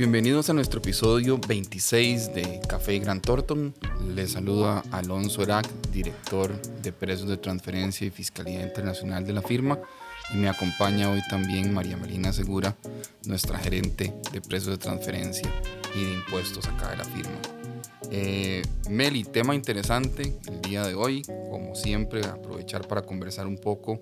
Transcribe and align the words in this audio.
Bienvenidos 0.00 0.48
a 0.48 0.54
nuestro 0.54 0.80
episodio 0.80 1.38
26 1.46 2.32
de 2.32 2.62
Café 2.66 2.98
Gran 3.00 3.20
Thornton. 3.20 3.74
Les 4.14 4.32
saluda 4.32 4.82
Alonso 4.92 5.42
Erac, 5.42 5.68
director 5.92 6.50
de 6.80 6.90
Precios 6.90 7.28
de 7.28 7.36
Transferencia 7.36 8.06
y 8.06 8.10
Fiscalía 8.10 8.62
Internacional 8.62 9.26
de 9.26 9.34
la 9.34 9.42
firma. 9.42 9.78
Y 10.32 10.38
me 10.38 10.48
acompaña 10.48 11.10
hoy 11.10 11.20
también 11.28 11.74
María 11.74 11.98
Melina 11.98 12.32
Segura, 12.32 12.74
nuestra 13.26 13.58
gerente 13.58 14.14
de 14.32 14.40
Precios 14.40 14.70
de 14.70 14.78
Transferencia 14.78 15.52
y 15.94 16.02
de 16.02 16.14
Impuestos 16.14 16.66
acá 16.66 16.92
de 16.92 16.96
la 16.96 17.04
firma. 17.04 17.38
Eh, 18.10 18.62
Meli, 18.88 19.24
tema 19.24 19.54
interesante 19.54 20.34
el 20.48 20.62
día 20.62 20.82
de 20.82 20.94
hoy. 20.94 21.20
Como 21.50 21.74
siempre, 21.74 22.24
aprovechar 22.24 22.88
para 22.88 23.02
conversar 23.02 23.46
un 23.46 23.58
poco 23.58 24.00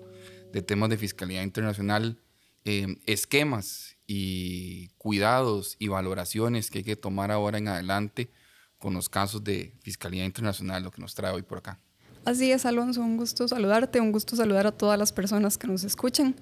de 0.53 0.61
temas 0.61 0.89
de 0.91 0.97
fiscalía 0.97 1.43
internacional, 1.43 2.17
eh, 2.65 2.97
esquemas 3.05 3.97
y 4.07 4.89
cuidados 4.97 5.75
y 5.79 5.87
valoraciones 5.87 6.69
que 6.69 6.79
hay 6.79 6.83
que 6.83 6.95
tomar 6.95 7.31
ahora 7.31 7.57
en 7.57 7.67
adelante 7.67 8.31
con 8.77 8.93
los 8.93 9.09
casos 9.09 9.43
de 9.43 9.75
fiscalía 9.81 10.25
internacional, 10.25 10.83
lo 10.83 10.91
que 10.91 11.01
nos 11.01 11.13
trae 11.13 11.33
hoy 11.33 11.43
por 11.43 11.59
acá. 11.59 11.79
Así 12.25 12.51
es, 12.51 12.65
Alonso, 12.65 13.01
un 13.01 13.17
gusto 13.17 13.47
saludarte, 13.47 13.99
un 13.99 14.11
gusto 14.11 14.35
saludar 14.35 14.67
a 14.67 14.71
todas 14.71 14.97
las 14.99 15.11
personas 15.11 15.57
que 15.57 15.67
nos 15.67 15.83
escuchan. 15.83 16.35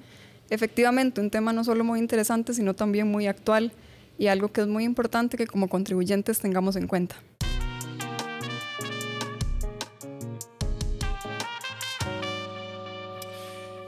Efectivamente, 0.49 1.21
un 1.21 1.29
tema 1.29 1.53
no 1.53 1.63
solo 1.63 1.83
muy 1.83 1.99
interesante, 1.99 2.53
sino 2.53 2.73
también 2.73 3.07
muy 3.07 3.27
actual 3.27 3.73
y 4.17 4.27
algo 4.27 4.51
que 4.51 4.61
es 4.61 4.67
muy 4.67 4.83
importante 4.83 5.37
que 5.37 5.47
como 5.47 5.67
contribuyentes 5.67 6.39
tengamos 6.39 6.75
en 6.75 6.87
cuenta. 6.87 7.15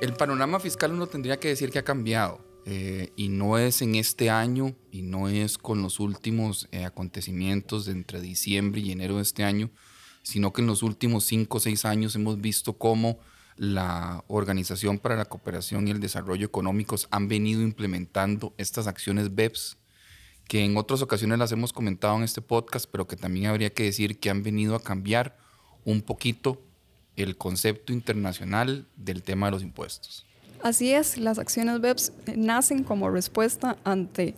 El 0.01 0.13
panorama 0.13 0.61
fiscal 0.61 0.93
uno 0.93 1.07
tendría 1.07 1.41
que 1.41 1.49
decir 1.49 1.71
que 1.71 1.79
ha 1.79 1.83
cambiado 1.83 2.39
eh, 2.65 3.11
y 3.17 3.27
no 3.27 3.57
es 3.57 3.81
en 3.81 3.95
este 3.95 4.29
año 4.29 4.73
y 4.91 5.01
no 5.01 5.27
es 5.27 5.57
con 5.57 5.81
los 5.81 5.99
últimos 5.99 6.69
eh, 6.71 6.85
acontecimientos 6.85 7.85
de 7.85 7.91
entre 7.91 8.21
diciembre 8.21 8.79
y 8.79 8.93
enero 8.93 9.17
de 9.17 9.23
este 9.23 9.43
año, 9.43 9.69
sino 10.23 10.53
que 10.53 10.61
en 10.61 10.67
los 10.67 10.83
últimos 10.83 11.25
cinco 11.25 11.57
o 11.57 11.59
seis 11.59 11.83
años 11.83 12.15
hemos 12.15 12.39
visto 12.39 12.77
cómo 12.77 13.19
la 13.57 14.23
Organización 14.29 14.99
para 14.99 15.17
la 15.17 15.25
Cooperación 15.25 15.85
y 15.85 15.91
el 15.91 15.99
Desarrollo 15.99 16.45
Económicos 16.45 17.09
han 17.11 17.27
venido 17.27 17.61
implementando 17.61 18.53
estas 18.57 18.87
acciones 18.87 19.35
BEPS, 19.35 19.79
que 20.47 20.63
en 20.63 20.77
otras 20.77 21.01
ocasiones 21.01 21.39
las 21.39 21.51
hemos 21.51 21.73
comentado 21.73 22.15
en 22.15 22.23
este 22.23 22.41
podcast, 22.41 22.89
pero 22.89 23.05
que 23.05 23.17
también 23.17 23.47
habría 23.47 23.73
que 23.73 23.83
decir 23.83 24.17
que 24.21 24.29
han 24.29 24.43
venido 24.43 24.75
a 24.75 24.81
cambiar 24.81 25.37
un 25.83 26.01
poquito 26.01 26.68
el 27.23 27.37
concepto 27.37 27.93
internacional 27.93 28.85
del 28.95 29.23
tema 29.23 29.47
de 29.47 29.51
los 29.51 29.63
impuestos. 29.63 30.25
Así 30.61 30.93
es, 30.93 31.17
las 31.17 31.39
acciones 31.39 31.79
BEPS 31.79 32.11
nacen 32.35 32.83
como 32.83 33.09
respuesta 33.09 33.77
ante 33.85 34.35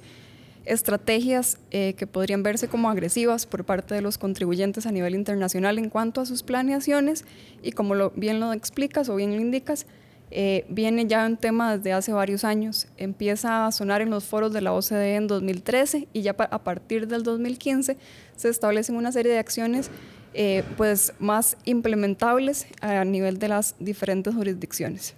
estrategias 0.65 1.57
eh, 1.71 1.95
que 1.97 2.05
podrían 2.05 2.43
verse 2.43 2.67
como 2.67 2.89
agresivas 2.89 3.47
por 3.47 3.65
parte 3.65 3.95
de 3.95 4.01
los 4.01 4.17
contribuyentes 4.17 4.85
a 4.85 4.91
nivel 4.91 5.15
internacional 5.15 5.79
en 5.79 5.89
cuanto 5.89 6.21
a 6.21 6.25
sus 6.25 6.43
planeaciones 6.43 7.25
y 7.63 7.71
como 7.71 8.11
bien 8.11 8.39
lo 8.39 8.53
explicas 8.53 9.09
o 9.09 9.15
bien 9.15 9.35
lo 9.35 9.41
indicas, 9.41 9.87
eh, 10.29 10.65
viene 10.69 11.07
ya 11.07 11.25
un 11.25 11.35
tema 11.35 11.75
desde 11.75 11.91
hace 11.91 12.13
varios 12.13 12.43
años. 12.45 12.87
Empieza 12.97 13.65
a 13.65 13.71
sonar 13.71 14.01
en 14.01 14.09
los 14.09 14.23
foros 14.23 14.53
de 14.53 14.61
la 14.61 14.71
OCDE 14.73 15.15
en 15.15 15.27
2013 15.27 16.07
y 16.13 16.21
ya 16.21 16.35
a 16.37 16.63
partir 16.63 17.07
del 17.07 17.23
2015 17.23 17.97
se 18.35 18.49
establecen 18.49 18.95
una 18.95 19.11
serie 19.11 19.31
de 19.33 19.39
acciones 19.39 19.89
eh, 20.33 20.63
pues 20.77 21.13
más 21.19 21.57
implementables 21.65 22.67
a 22.81 23.03
nivel 23.03 23.39
de 23.39 23.49
las 23.49 23.75
diferentes 23.79 24.33
jurisdicciones. 24.33 25.15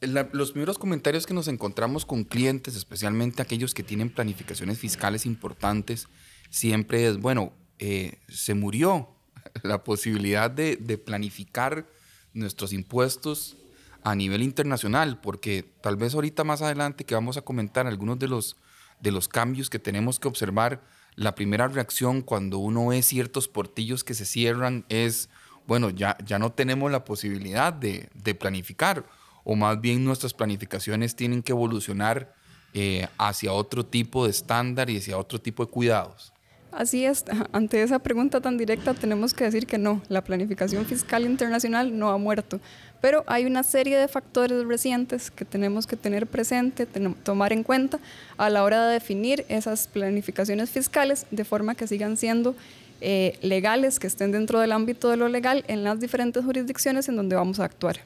los 0.00 0.52
primeros 0.52 0.78
comentarios 0.78 1.26
que 1.26 1.32
nos 1.32 1.48
encontramos 1.48 2.04
con 2.04 2.24
clientes, 2.24 2.76
especialmente 2.76 3.40
aquellos 3.40 3.72
que 3.72 3.82
tienen 3.82 4.10
planificaciones 4.10 4.78
fiscales 4.78 5.24
importantes, 5.24 6.08
siempre 6.50 7.06
es, 7.06 7.18
bueno, 7.18 7.52
eh, 7.78 8.18
se 8.28 8.54
murió 8.54 9.08
la 9.62 9.82
posibilidad 9.84 10.50
de, 10.50 10.76
de 10.76 10.98
planificar 10.98 11.86
nuestros 12.34 12.72
impuestos 12.72 13.56
a 14.02 14.14
nivel 14.14 14.42
internacional, 14.42 15.18
porque 15.20 15.64
tal 15.80 15.96
vez 15.96 16.14
ahorita 16.14 16.44
más 16.44 16.60
adelante 16.60 17.04
que 17.04 17.14
vamos 17.14 17.38
a 17.38 17.42
comentar 17.42 17.86
algunos 17.86 18.18
de 18.18 18.28
los, 18.28 18.58
de 19.00 19.10
los 19.10 19.28
cambios 19.28 19.70
que 19.70 19.78
tenemos 19.78 20.20
que 20.20 20.28
observar, 20.28 20.82
la 21.16 21.34
primera 21.34 21.68
reacción 21.68 22.22
cuando 22.22 22.58
uno 22.58 22.88
ve 22.88 23.02
ciertos 23.02 23.48
portillos 23.48 24.04
que 24.04 24.14
se 24.14 24.26
cierran 24.26 24.84
es, 24.88 25.28
bueno, 25.66 25.90
ya, 25.90 26.18
ya 26.24 26.38
no 26.38 26.52
tenemos 26.52 26.90
la 26.90 27.04
posibilidad 27.04 27.72
de, 27.72 28.08
planificar, 28.38 29.06
o 29.44 29.56
más 29.56 29.80
bien 29.80 30.04
nuestras 30.04 30.34
planificaciones 30.34 31.16
tienen 31.16 31.42
que 31.42 31.52
evolucionar 31.52 32.34
eh, 32.72 33.08
hacia 33.18 33.52
otro 33.52 33.86
tipo 33.86 34.24
de 34.24 34.30
estándar 34.30 34.90
y 34.90 34.98
hacia 34.98 35.16
otro 35.16 35.40
tipo 35.40 35.64
de 35.64 35.70
cuidados. 35.70 36.33
Así 36.76 37.04
es, 37.04 37.24
ante 37.52 37.82
esa 37.82 38.00
pregunta 38.00 38.40
tan 38.40 38.58
directa 38.58 38.94
tenemos 38.94 39.32
que 39.32 39.44
decir 39.44 39.64
que 39.64 39.78
no, 39.78 40.02
la 40.08 40.24
planificación 40.24 40.84
fiscal 40.84 41.24
internacional 41.24 41.96
no 41.96 42.10
ha 42.10 42.18
muerto, 42.18 42.58
pero 43.00 43.22
hay 43.28 43.44
una 43.44 43.62
serie 43.62 43.96
de 43.96 44.08
factores 44.08 44.66
recientes 44.66 45.30
que 45.30 45.44
tenemos 45.44 45.86
que 45.86 45.96
tener 45.96 46.26
presente, 46.26 46.86
tomar 47.22 47.52
en 47.52 47.62
cuenta 47.62 48.00
a 48.38 48.50
la 48.50 48.64
hora 48.64 48.88
de 48.88 48.94
definir 48.94 49.44
esas 49.48 49.86
planificaciones 49.86 50.70
fiscales 50.70 51.26
de 51.30 51.44
forma 51.44 51.76
que 51.76 51.86
sigan 51.86 52.16
siendo 52.16 52.56
eh, 53.00 53.38
legales, 53.40 54.00
que 54.00 54.08
estén 54.08 54.32
dentro 54.32 54.58
del 54.58 54.72
ámbito 54.72 55.10
de 55.10 55.16
lo 55.16 55.28
legal 55.28 55.64
en 55.68 55.84
las 55.84 56.00
diferentes 56.00 56.44
jurisdicciones 56.44 57.08
en 57.08 57.14
donde 57.14 57.36
vamos 57.36 57.60
a 57.60 57.66
actuar. 57.66 58.00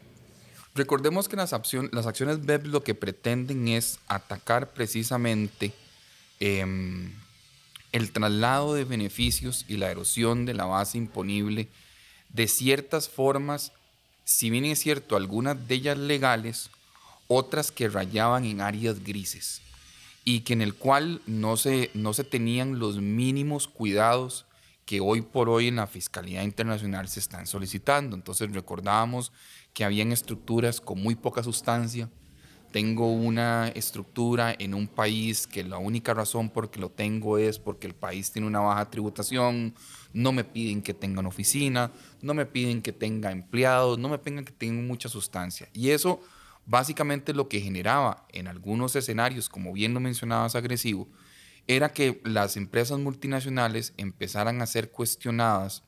Recordemos 0.75 1.27
que 1.27 1.37
las, 1.37 1.53
las 1.93 2.07
acciones 2.07 2.45
BEP 2.45 2.67
lo 2.67 2.85
que 2.85 2.95
pretenden 2.95 3.67
es 3.69 3.99
atacar 4.09 4.73
precisamente 4.73 5.73
em, 6.39 7.13
el 7.93 8.13
traslado 8.13 8.75
de 8.75 8.85
beneficios 8.85 9.65
y 9.69 9.77
la 9.77 9.91
erosión 9.91 10.47
de 10.47 10.55
la 10.55 10.65
base 10.65 10.99
imponible 10.99 11.69
de 12.29 12.49
ciertas 12.49 13.09
formas, 13.09 13.73
si 14.25 14.51
bien 14.51 14.65
es 14.65 14.81
cierto, 14.81 15.17
algunas 15.17 15.69
de 15.69 15.75
ellas 15.77 15.99
legales, 15.99 16.71
otras 17.27 17.71
que 17.71 17.89
rayaban 17.89 18.45
en 18.45 18.61
áreas 18.61 19.03
grises 19.03 19.63
y 20.25 20.41
que 20.41 20.53
en 20.53 20.63
el 20.63 20.75
cual 20.75 21.23
no 21.27 21.57
se, 21.57 21.91
no 21.95 22.13
se 22.13 22.25
tenían 22.25 22.79
los 22.79 22.99
mínimos 22.99 23.69
cuidados 23.69 24.45
que 24.85 25.01
hoy 25.01 25.21
por 25.23 25.49
hoy 25.49 25.69
en 25.69 25.77
la 25.77 25.87
Fiscalía 25.87 26.43
Internacional 26.43 27.09
se 27.09 27.21
están 27.21 27.47
solicitando. 27.47 28.17
Entonces 28.17 28.51
recordábamos 28.53 29.33
que 29.75 29.85
habían 29.85 30.13
estructuras 30.13 30.81
con 30.81 31.03
muy 31.03 31.15
poca 31.15 31.43
sustancia, 31.43 32.09
tengo 32.71 33.13
una 33.13 33.69
estructura 33.69 34.55
en 34.59 34.75
un 34.75 34.89
país 34.89 35.47
que 35.47 35.65
la 35.65 35.79
única 35.79 36.13
razón 36.13 36.51
por 36.51 36.71
que 36.71 36.81
lo 36.81 36.91
tengo 36.91 37.39
es 37.39 37.59
porque 37.59 37.87
el 37.87 37.95
país 37.95 38.31
tiene 38.31 38.47
una 38.47 38.61
baja 38.61 38.91
tributación, 38.91 39.75
no 40.13 40.33
me 40.33 40.45
piden 40.45 40.83
que 40.83 40.95
tenga 40.95 41.21
una 41.21 41.31
oficina, 41.31 41.91
no 42.21 42.35
me 42.35 42.47
piden 42.47 42.83
que 42.83 42.93
tenga 42.93 43.33
empleados, 43.33 43.99
no 43.99 44.09
me 44.09 44.19
piden 44.19 44.45
que 44.45 44.53
tenga 44.53 44.83
mucha 44.83 45.09
sustancia. 45.09 45.69
Y 45.73 45.91
eso 45.91 46.21
básicamente 46.67 47.33
lo 47.33 47.49
que 47.49 47.61
generaba 47.61 48.27
en 48.33 48.47
algunos 48.47 48.95
escenarios, 48.95 49.49
como 49.49 49.73
bien 49.73 49.95
lo 49.95 50.01
mencionabas 50.01 50.55
agresivo, 50.55 51.09
era 51.67 51.93
que 51.93 52.21
las 52.25 52.57
empresas 52.57 52.99
multinacionales 52.99 53.95
empezaran 53.97 54.61
a 54.61 54.67
ser 54.67 54.91
cuestionadas 54.91 55.85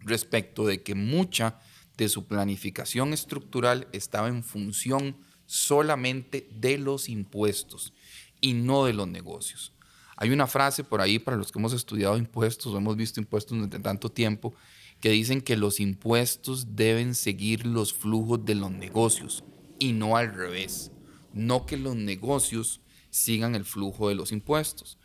respecto 0.00 0.66
de 0.66 0.82
que 0.82 0.94
mucha 0.94 1.58
de 1.96 2.08
su 2.08 2.26
planificación 2.26 3.12
estructural 3.12 3.88
estaba 3.92 4.28
en 4.28 4.42
función 4.42 5.16
solamente 5.46 6.48
de 6.52 6.78
los 6.78 7.08
impuestos 7.08 7.92
y 8.40 8.52
no 8.52 8.84
de 8.84 8.92
los 8.92 9.08
negocios. 9.08 9.72
Hay 10.16 10.30
una 10.30 10.46
frase 10.46 10.82
por 10.82 11.00
ahí 11.00 11.18
para 11.18 11.36
los 11.36 11.52
que 11.52 11.58
hemos 11.58 11.72
estudiado 11.72 12.16
impuestos 12.16 12.72
o 12.72 12.78
hemos 12.78 12.96
visto 12.96 13.20
impuestos 13.20 13.56
durante 13.56 13.78
tanto 13.78 14.10
tiempo 14.10 14.54
que 15.00 15.10
dicen 15.10 15.42
que 15.42 15.56
los 15.56 15.78
impuestos 15.78 16.74
deben 16.74 17.14
seguir 17.14 17.66
los 17.66 17.92
flujos 17.92 18.44
de 18.44 18.54
los 18.54 18.70
negocios 18.70 19.44
y 19.78 19.92
no 19.92 20.16
al 20.16 20.34
revés. 20.34 20.90
No 21.34 21.66
que 21.66 21.76
los 21.76 21.96
negocios 21.96 22.80
sigan 23.10 23.54
el 23.54 23.64
flujo 23.64 24.08
de 24.08 24.14
los 24.14 24.32
impuestos. 24.32 24.98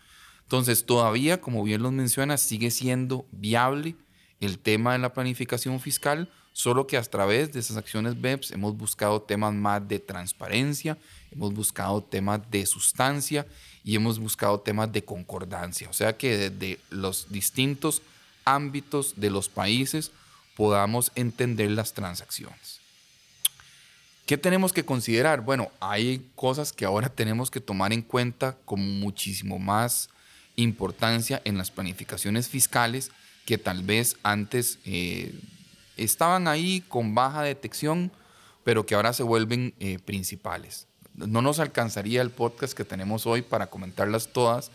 Entonces, 0.44 0.86
todavía, 0.86 1.42
como 1.42 1.64
bien 1.64 1.82
lo 1.82 1.92
menciona, 1.92 2.38
sigue 2.38 2.72
siendo 2.72 3.26
viable 3.32 3.96
el 4.40 4.60
tema 4.60 4.94
de 4.94 5.00
la 5.00 5.14
planificación 5.14 5.80
fiscal, 5.80 6.30
Solo 6.54 6.86
que 6.86 6.98
a 6.98 7.04
través 7.04 7.54
de 7.54 7.60
esas 7.60 7.78
acciones 7.78 8.20
BEPS 8.20 8.52
hemos 8.52 8.78
buscado 8.78 9.22
temas 9.22 9.54
más 9.54 9.88
de 9.88 10.00
transparencia, 10.00 10.98
hemos 11.32 11.54
buscado 11.54 12.04
temas 12.04 12.42
de 12.52 12.66
sustancia 12.66 13.48
y 13.84 13.96
hemos 13.96 14.20
buscado 14.20 14.60
temas 14.60 14.92
de 14.92 15.04
concordancia. 15.04 15.90
O 15.90 15.94
sea 15.94 16.18
que 16.18 16.50
desde 16.50 16.80
los 16.90 17.28
distintos 17.30 18.02
ámbitos 18.44 19.14
de 19.16 19.30
los 19.30 19.48
países 19.48 20.12
podamos 20.56 21.12
entender 21.16 21.72
las 21.72 21.94
transacciones. 21.94 22.82
¿Qué 24.26 24.38
tenemos 24.38 24.72
que 24.74 24.86
considerar? 24.86 25.42
Bueno, 25.42 25.72
hay 25.80 26.26
cosas 26.36 26.72
que 26.74 26.86
ahora 26.86 27.10
tenemos 27.16 27.50
que 27.50 27.62
tomar 27.62 27.94
en 27.94 28.02
cuenta 28.02 28.58
con 28.66 29.00
muchísimo 29.00 29.58
más 29.58 30.10
importancia 30.56 31.42
en 31.46 31.58
las 31.58 31.72
planificaciones 31.72 32.50
fiscales 32.50 33.12
que 33.46 33.58
tal 33.58 33.84
vez 33.84 34.18
antes 34.22 34.80
eh, 34.86 35.34
estaban 36.04 36.48
ahí 36.48 36.82
con 36.88 37.16
baja 37.16 37.44
detección, 37.44 38.12
pero 38.64 38.86
que 38.86 38.96
ahora 38.96 39.14
se 39.14 39.24
vuelven 39.24 39.74
eh, 39.80 40.00
principales. 40.00 40.88
No 41.16 41.42
nos 41.42 41.60
alcanzaría 41.60 42.22
el 42.22 42.32
podcast 42.32 42.74
que 42.74 42.86
tenemos 42.86 43.26
hoy 43.26 43.42
para 43.42 43.68
comentarlas 43.68 44.32
todas, 44.32 44.72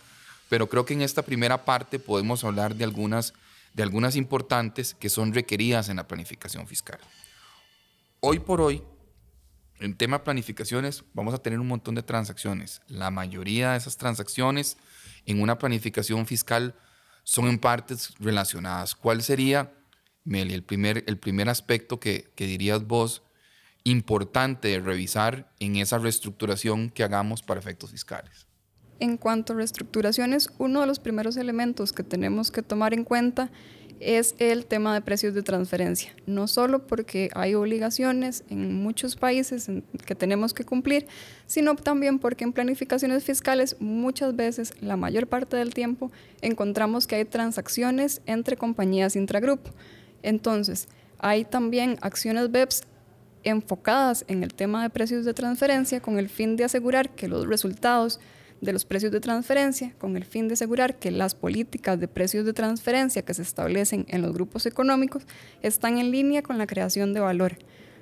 pero 0.49 0.69
creo 0.69 0.85
que 0.85 0.95
en 0.95 1.03
esta 1.03 1.23
primera 1.23 1.65
parte 1.65 1.99
podemos 1.99 2.45
hablar 2.45 2.75
de 2.75 2.85
algunas, 2.85 3.35
de 3.75 3.83
algunas 3.83 4.17
importantes 4.17 4.95
que 4.95 5.09
son 5.09 5.33
requeridas 5.33 5.89
en 5.89 5.97
la 5.97 6.07
planificación 6.07 6.67
fiscal. 6.67 6.99
Hoy 8.21 8.39
por 8.39 8.61
hoy, 8.61 8.83
en 9.79 9.97
tema 9.97 10.19
de 10.19 10.25
planificaciones, 10.25 11.05
vamos 11.15 11.35
a 11.35 11.39
tener 11.39 11.59
un 11.59 11.69
montón 11.69 11.95
de 11.95 12.03
transacciones. 12.03 12.81
La 12.89 13.11
mayoría 13.11 13.73
de 13.73 13.79
esas 13.79 13.97
transacciones 13.97 14.77
en 15.27 15.43
una 15.43 15.59
planificación 15.59 16.27
fiscal 16.27 16.75
son 17.25 17.49
en 17.49 17.59
partes 17.59 18.15
relacionadas. 18.19 18.95
¿Cuál 18.95 19.23
sería, 19.23 19.73
Meli, 20.27 20.53
el 20.53 20.63
primer, 20.63 21.05
el 21.07 21.17
primer 21.17 21.49
aspecto 21.49 21.99
que, 21.99 22.31
que 22.35 22.47
dirías 22.47 22.87
vos 22.87 23.23
importante 23.85 24.69
de 24.69 24.81
revisar 24.81 25.49
en 25.61 25.77
esa 25.77 25.99
reestructuración 25.99 26.91
que 26.91 27.05
hagamos 27.05 27.43
para 27.43 27.61
efectos 27.61 27.93
fiscales? 27.93 28.47
En 28.99 29.17
cuanto 29.17 29.53
a 29.53 29.57
reestructuraciones, 29.57 30.51
uno 30.59 30.81
de 30.81 30.89
los 30.89 30.99
primeros 30.99 31.37
elementos 31.37 31.93
que 31.93 32.03
tenemos 32.03 32.51
que 32.51 32.63
tomar 32.63 32.95
en 32.95 33.05
cuenta 33.05 33.51
es 34.01 34.35
el 34.39 34.67
tema 34.67 34.93
de 34.93 35.01
precios 35.01 35.35
de 35.35 35.43
transferencia. 35.43 36.15
No 36.27 36.49
solo 36.49 36.87
porque 36.87 37.31
hay 37.35 37.55
obligaciones 37.55 38.45
en 38.51 38.83
muchos 38.83 39.17
países 39.17 39.71
que 40.05 40.15
tenemos 40.15 40.53
que 40.53 40.65
cumplir, 40.65 41.07
sino 41.47 41.77
también 41.77 42.19
porque 42.19 42.45
en 42.45 42.53
planificaciones 42.53 43.25
fiscales 43.25 43.77
muchas 43.79 44.35
veces, 44.35 44.75
la 44.81 44.97
mayor 44.97 45.29
parte 45.29 45.57
del 45.57 45.73
tiempo, 45.73 46.11
encontramos 46.43 47.07
que 47.07 47.17
hay 47.17 47.25
transacciones 47.25 48.21
entre 48.27 48.57
compañías 48.57 49.17
intragrupo. 49.17 49.71
Entonces, 50.23 50.89
hay 51.19 51.45
también 51.45 51.99
acciones 52.01 52.51
BEPS 52.51 52.83
enfocadas 53.43 54.25
en 54.29 54.43
el 54.43 54.55
tema 54.55 54.83
de 54.83 54.91
precios 54.91 55.25
de 55.25 55.35
transferencia 55.35 56.01
con 56.01 56.19
el 56.19 56.29
fin 56.29 56.57
de 56.57 56.65
asegurar 56.65 57.11
que 57.11 57.29
los 57.29 57.47
resultados 57.47 58.21
de 58.61 58.73
los 58.73 58.85
precios 58.85 59.13
de 59.13 59.21
transferencia 59.21 59.93
con 59.99 60.17
el 60.17 60.25
fin 60.25 60.49
de 60.49 60.55
asegurar 60.55 60.99
que 60.99 61.11
las 61.11 61.35
políticas 61.35 62.01
de 62.01 62.09
precios 62.09 62.45
de 62.45 62.53
transferencia 62.53 63.23
que 63.23 63.35
se 63.35 63.43
establecen 63.43 64.07
en 64.09 64.23
los 64.23 64.33
grupos 64.33 64.67
económicos 64.67 65.25
están 65.63 65.99
en 65.99 66.11
línea 66.11 66.43
con 66.43 66.59
la 66.59 66.67
creación 66.67 67.13
de 67.13 67.21
valor. 67.21 67.59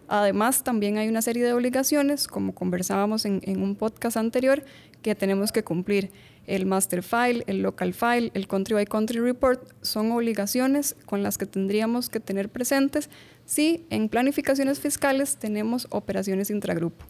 Además, 0.06 0.62
también 0.64 0.99
hay 0.99 1.08
una 1.08 1.22
serie 1.22 1.44
de 1.44 1.52
obligaciones, 1.52 2.28
como 2.28 2.55
conversábamos 2.55 3.25
en, 3.25 3.40
un 3.62 3.75
podcast 3.75 4.16
anterior, 4.16 4.62
que 5.02 5.14
tenemos 5.14 5.50
que 5.50 5.64
cumplir. 5.64 6.11
El 6.46 6.67
master 6.67 7.02
file, 7.02 7.44
el 7.46 7.62
local 7.62 7.94
file, 7.94 8.31
el 8.35 8.46
country 8.46 8.75
by 8.75 8.87
country 8.87 9.20
report 9.20 9.62
son 9.82 10.12
obligaciones 10.12 10.96
con 11.06 11.23
las 11.23 11.38
que 11.38 11.46
tendríamos 11.46 12.11
que 12.11 12.20
tener 12.20 12.49
presentes 12.49 13.08
si 13.46 13.87
en 13.91 14.08
planificaciones 14.08 14.81
fiscales 14.81 15.37
tenemos 15.37 15.87
operaciones 15.91 16.50
intragrupo. 16.50 17.05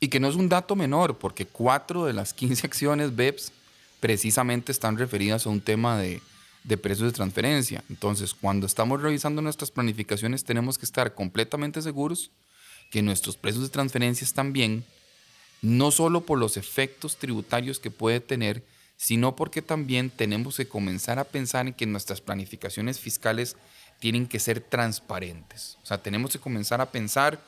Y 0.00 0.08
que 0.08 0.20
no 0.20 0.28
es 0.28 0.36
un 0.36 0.48
dato 0.48 0.74
menor, 0.74 1.18
porque 1.18 1.46
cuatro 1.46 2.06
de 2.06 2.12
las 2.12 2.32
15 2.32 2.66
acciones 2.66 3.14
BEPS 3.14 3.52
precisamente 4.00 4.72
están 4.72 4.96
referidas 4.96 5.46
a 5.46 5.50
un 5.50 5.60
tema 5.60 5.98
de, 5.98 6.22
de 6.64 6.76
precios 6.78 7.12
de 7.12 7.16
transferencia. 7.16 7.84
Entonces, 7.90 8.34
cuando 8.34 8.66
estamos 8.66 9.02
revisando 9.02 9.42
nuestras 9.42 9.70
planificaciones, 9.70 10.44
tenemos 10.44 10.78
que 10.78 10.86
estar 10.86 11.14
completamente 11.14 11.82
seguros 11.82 12.30
que 12.90 13.02
nuestros 13.02 13.36
precios 13.36 13.64
de 13.64 13.70
transferencia 13.70 14.24
están 14.24 14.52
bien, 14.52 14.84
no 15.62 15.90
solo 15.90 16.22
por 16.22 16.38
los 16.38 16.56
efectos 16.56 17.16
tributarios 17.16 17.78
que 17.78 17.90
puede 17.90 18.20
tener, 18.20 18.64
sino 18.96 19.34
porque 19.36 19.62
también 19.62 20.10
tenemos 20.10 20.56
que 20.56 20.68
comenzar 20.68 21.18
a 21.18 21.24
pensar 21.24 21.66
en 21.66 21.74
que 21.74 21.86
nuestras 21.86 22.20
planificaciones 22.20 23.00
fiscales 23.00 23.56
tienen 23.98 24.26
que 24.26 24.38
ser 24.38 24.60
transparentes. 24.60 25.78
O 25.82 25.86
sea, 25.86 26.02
tenemos 26.02 26.32
que 26.32 26.38
comenzar 26.38 26.80
a 26.80 26.90
pensar 26.90 27.40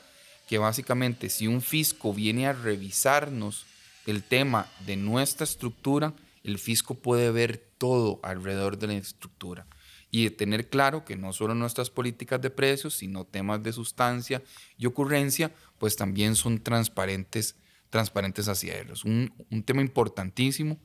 que 0.48 0.58
básicamente 0.58 1.28
si 1.28 1.46
un 1.46 1.62
fisco 1.62 2.12
viene 2.12 2.46
a 2.46 2.52
revisarnos 2.52 3.66
el 4.06 4.22
tema 4.22 4.70
de 4.86 4.96
nuestra 4.96 5.44
estructura, 5.44 6.12
el 6.44 6.58
fisco 6.58 6.94
puede 6.94 7.30
ver 7.30 7.62
todo 7.78 8.20
alrededor 8.22 8.78
de 8.78 8.86
la 8.88 8.94
estructura 8.94 9.66
y 10.10 10.24
de 10.24 10.30
tener 10.30 10.68
claro 10.68 11.04
que 11.04 11.16
no 11.16 11.32
solo 11.32 11.54
nuestras 11.54 11.88
políticas 11.88 12.40
de 12.40 12.50
precios, 12.50 12.94
sino 12.94 13.24
temas 13.24 13.62
de 13.62 13.72
sustancia 13.72 14.42
y 14.76 14.86
ocurrencia, 14.86 15.52
pues 15.78 15.96
también 15.96 16.36
son 16.36 16.62
transparentes, 16.62 17.56
transparentes 17.92 18.48
hacia 18.48 18.80
ellos. 18.80 19.04
Un, 19.04 19.32
un 19.50 19.62
tema 19.62 19.82
importantísimo 19.82 20.78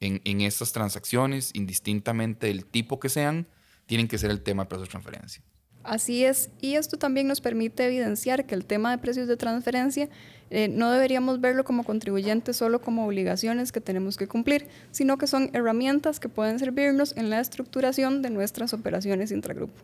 en, 0.00 0.22
en, 0.24 0.40
estas 0.40 0.72
transacciones, 0.72 1.50
indistintamente 1.54 2.46
del 2.46 2.64
tipo 2.64 2.98
que 2.98 3.10
sean, 3.10 3.46
tienen 3.84 4.08
que 4.08 4.16
ser 4.16 4.30
el 4.30 4.40
tema 4.40 4.64
de 4.64 4.70
precios 4.70 4.88
de 4.88 4.90
transferencia. 4.90 5.42
Así 5.84 6.24
es, 6.24 6.50
y 6.60 6.74
esto 6.74 6.96
también 6.96 7.28
nos 7.28 7.40
permite 7.40 7.84
evidenciar 7.84 8.46
que 8.46 8.54
el 8.54 8.64
tema 8.64 8.90
de 8.90 8.98
precios 8.98 9.28
de 9.28 9.36
transferencia 9.36 10.08
eh, 10.48 10.68
no 10.68 10.90
deberíamos 10.90 11.40
verlo 11.40 11.62
como 11.62 11.84
contribuyentes 11.84 12.56
solo 12.56 12.80
como 12.80 13.06
obligaciones 13.06 13.70
que 13.70 13.82
tenemos 13.82 14.16
que 14.16 14.26
cumplir, 14.26 14.66
sino 14.90 15.18
que 15.18 15.26
son 15.26 15.50
herramientas 15.52 16.18
que 16.20 16.30
pueden 16.30 16.58
servirnos 16.58 17.16
en 17.18 17.28
la 17.28 17.38
estructuración 17.38 18.22
de 18.22 18.30
nuestras 18.30 18.72
operaciones 18.72 19.30
intragrupo. 19.30 19.78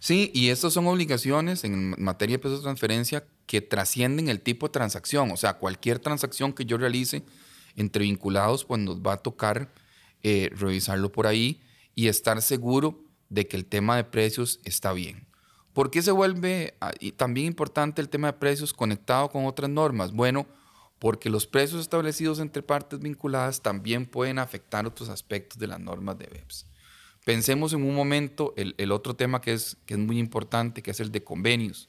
Sí, 0.00 0.30
y 0.34 0.48
estas 0.48 0.72
son 0.72 0.86
obligaciones 0.88 1.62
en 1.62 1.94
materia 2.02 2.34
de 2.34 2.40
precios 2.40 2.60
de 2.60 2.64
transferencia 2.64 3.24
que 3.50 3.60
trascienden 3.60 4.28
el 4.28 4.42
tipo 4.42 4.68
de 4.68 4.70
transacción, 4.70 5.32
o 5.32 5.36
sea, 5.36 5.54
cualquier 5.54 5.98
transacción 5.98 6.52
que 6.52 6.64
yo 6.64 6.78
realice 6.78 7.24
entre 7.74 8.04
vinculados, 8.04 8.64
pues 8.64 8.80
nos 8.80 9.00
va 9.00 9.14
a 9.14 9.16
tocar 9.16 9.72
eh, 10.22 10.50
revisarlo 10.54 11.10
por 11.10 11.26
ahí 11.26 11.60
y 11.96 12.06
estar 12.06 12.42
seguro 12.42 13.02
de 13.28 13.48
que 13.48 13.56
el 13.56 13.66
tema 13.66 13.96
de 13.96 14.04
precios 14.04 14.60
está 14.62 14.92
bien. 14.92 15.26
¿Por 15.72 15.90
qué 15.90 16.00
se 16.00 16.12
vuelve 16.12 16.74
ah, 16.80 16.92
también 17.16 17.48
importante 17.48 18.00
el 18.00 18.08
tema 18.08 18.28
de 18.28 18.34
precios 18.34 18.72
conectado 18.72 19.30
con 19.30 19.44
otras 19.46 19.68
normas? 19.68 20.12
Bueno, 20.12 20.46
porque 21.00 21.28
los 21.28 21.48
precios 21.48 21.80
establecidos 21.80 22.38
entre 22.38 22.62
partes 22.62 23.00
vinculadas 23.00 23.62
también 23.62 24.06
pueden 24.06 24.38
afectar 24.38 24.86
otros 24.86 25.08
aspectos 25.08 25.58
de 25.58 25.66
las 25.66 25.80
normas 25.80 26.16
de 26.18 26.26
BEPS. 26.28 26.66
Pensemos 27.24 27.72
en 27.72 27.82
un 27.82 27.96
momento 27.96 28.54
el, 28.56 28.92
otro 28.92 29.16
tema 29.16 29.40
que 29.40 29.54
es, 29.54 29.76
que 29.86 29.94
es 29.94 30.00
muy 30.00 30.20
importante, 30.20 30.84
que 30.84 30.92
es 30.92 31.00
el 31.00 31.10
de 31.10 31.24
convenios 31.24 31.88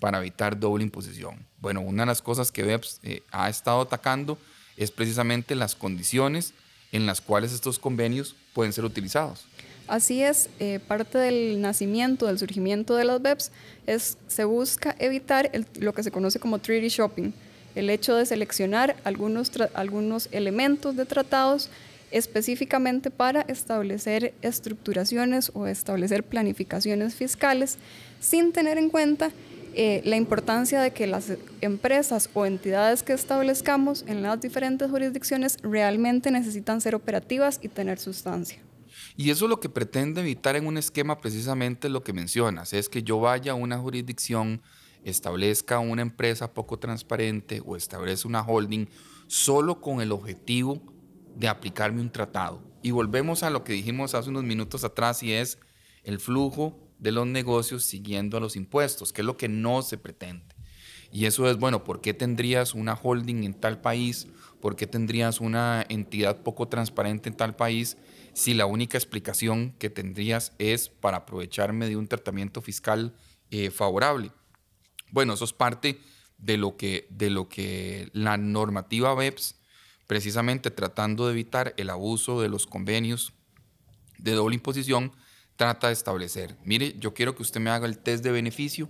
para 0.00 0.18
evitar 0.18 0.58
doble 0.58 0.84
imposición. 0.84 1.46
Bueno, 1.60 1.80
una 1.80 2.02
de 2.02 2.06
las 2.06 2.22
cosas 2.22 2.52
que 2.52 2.62
BEPS 2.62 3.00
eh, 3.02 3.22
ha 3.30 3.48
estado 3.48 3.80
atacando 3.80 4.38
es 4.76 4.90
precisamente 4.90 5.54
las 5.54 5.74
condiciones 5.74 6.54
en 6.92 7.06
las 7.06 7.20
cuales 7.20 7.52
estos 7.52 7.78
convenios 7.78 8.36
pueden 8.54 8.72
ser 8.72 8.84
utilizados. 8.84 9.46
Así 9.88 10.22
es, 10.22 10.50
eh, 10.60 10.80
parte 10.86 11.16
del 11.18 11.60
nacimiento, 11.60 12.26
del 12.26 12.38
surgimiento 12.38 12.94
de 12.94 13.04
las 13.04 13.22
BEPS, 13.22 13.50
es, 13.86 14.18
se 14.26 14.44
busca 14.44 14.94
evitar 14.98 15.50
lo 15.78 15.94
que 15.94 16.02
se 16.02 16.10
conoce 16.10 16.38
como 16.38 16.58
treaty 16.58 16.88
shopping, 16.88 17.32
el 17.74 17.88
hecho 17.90 18.14
de 18.14 18.26
seleccionar 18.26 18.96
algunos, 19.04 19.50
algunos 19.74 20.28
elementos 20.30 20.94
de 20.94 21.06
tratados 21.06 21.70
específicamente 22.10 23.10
para 23.10 23.42
establecer 23.42 24.34
estructuraciones 24.42 25.50
o 25.54 25.66
establecer 25.66 26.22
planificaciones 26.22 27.14
fiscales 27.14 27.78
sin 28.20 28.52
tener 28.52 28.78
en 28.78 28.90
cuenta 28.90 29.30
eh, 29.74 30.02
la 30.04 30.16
importancia 30.16 30.80
de 30.80 30.92
que 30.92 31.06
las 31.06 31.32
empresas 31.60 32.30
o 32.34 32.46
entidades 32.46 33.02
que 33.02 33.12
establezcamos 33.12 34.04
en 34.06 34.22
las 34.22 34.40
diferentes 34.40 34.90
jurisdicciones 34.90 35.58
realmente 35.62 36.30
necesitan 36.30 36.80
ser 36.80 36.94
operativas 36.94 37.60
y 37.62 37.68
tener 37.68 37.98
sustancia. 37.98 38.60
Y 39.16 39.30
eso 39.30 39.48
lo 39.48 39.60
que 39.60 39.68
pretende 39.68 40.20
evitar 40.20 40.56
en 40.56 40.66
un 40.66 40.78
esquema 40.78 41.18
precisamente 41.18 41.88
lo 41.88 42.02
que 42.02 42.12
mencionas, 42.12 42.72
es 42.72 42.88
que 42.88 43.02
yo 43.02 43.20
vaya 43.20 43.52
a 43.52 43.56
una 43.56 43.78
jurisdicción, 43.78 44.62
establezca 45.04 45.78
una 45.78 46.02
empresa 46.02 46.52
poco 46.52 46.78
transparente 46.78 47.62
o 47.64 47.76
establezca 47.76 48.28
una 48.28 48.42
holding 48.42 48.86
solo 49.26 49.80
con 49.80 50.00
el 50.00 50.12
objetivo 50.12 50.82
de 51.36 51.48
aplicarme 51.48 52.00
un 52.00 52.10
tratado. 52.10 52.62
Y 52.82 52.90
volvemos 52.90 53.42
a 53.42 53.50
lo 53.50 53.64
que 53.64 53.72
dijimos 53.72 54.14
hace 54.14 54.30
unos 54.30 54.44
minutos 54.44 54.84
atrás 54.84 55.22
y 55.22 55.32
es 55.32 55.58
el 56.04 56.18
flujo 56.20 56.87
de 56.98 57.12
los 57.12 57.26
negocios 57.26 57.84
siguiendo 57.84 58.36
a 58.36 58.40
los 58.40 58.56
impuestos, 58.56 59.12
que 59.12 59.22
es 59.22 59.26
lo 59.26 59.36
que 59.36 59.48
no 59.48 59.82
se 59.82 59.98
pretende. 59.98 60.54
Y 61.10 61.24
eso 61.24 61.48
es, 61.50 61.56
bueno, 61.56 61.84
¿por 61.84 62.00
qué 62.00 62.12
tendrías 62.12 62.74
una 62.74 62.94
holding 62.94 63.44
en 63.44 63.54
tal 63.54 63.80
país? 63.80 64.26
¿Por 64.60 64.76
qué 64.76 64.86
tendrías 64.86 65.40
una 65.40 65.86
entidad 65.88 66.42
poco 66.42 66.68
transparente 66.68 67.28
en 67.28 67.36
tal 67.36 67.56
país? 67.56 67.96
si 68.38 68.54
la 68.54 68.66
única 68.66 68.96
explicación 68.96 69.74
que 69.80 69.90
tendrías 69.90 70.52
es 70.58 70.88
para 70.88 71.16
aprovecharme 71.16 71.88
de 71.88 71.96
un 71.96 72.06
tratamiento 72.06 72.62
fiscal 72.62 73.12
eh, 73.50 73.72
favorable. 73.72 74.30
Bueno, 75.10 75.32
eso 75.32 75.44
es 75.44 75.52
parte 75.52 75.98
de 76.36 76.56
lo, 76.56 76.76
que, 76.76 77.08
de 77.10 77.30
lo 77.30 77.48
que 77.48 78.10
la 78.12 78.36
normativa 78.36 79.12
BEPS, 79.16 79.56
precisamente 80.06 80.70
tratando 80.70 81.26
de 81.26 81.32
evitar 81.32 81.74
el 81.78 81.90
abuso 81.90 82.40
de 82.40 82.48
los 82.48 82.68
convenios 82.68 83.32
de 84.18 84.34
doble 84.34 84.54
imposición, 84.54 85.10
trata 85.58 85.88
de 85.88 85.92
establecer. 85.92 86.56
Mire, 86.64 86.94
yo 87.00 87.12
quiero 87.12 87.34
que 87.34 87.42
usted 87.42 87.60
me 87.60 87.68
haga 87.68 87.86
el 87.88 87.98
test 87.98 88.22
de 88.22 88.30
beneficio, 88.30 88.88